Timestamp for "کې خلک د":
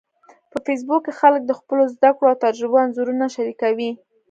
1.05-1.51